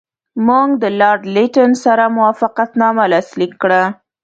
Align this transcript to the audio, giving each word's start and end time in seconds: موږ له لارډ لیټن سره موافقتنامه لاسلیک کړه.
موږ 0.47 0.67
له 0.81 0.89
لارډ 0.99 1.21
لیټن 1.35 1.71
سره 1.85 2.03
موافقتنامه 2.17 3.03
لاسلیک 3.13 3.53
کړه. 3.61 3.81